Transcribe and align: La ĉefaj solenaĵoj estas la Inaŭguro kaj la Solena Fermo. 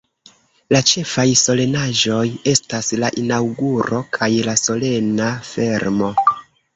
La 0.75 0.79
ĉefaj 0.91 1.25
solenaĵoj 1.41 2.23
estas 2.51 2.89
la 3.03 3.11
Inaŭguro 3.23 3.99
kaj 4.17 4.31
la 4.49 4.57
Solena 4.63 5.29
Fermo. 5.51 6.11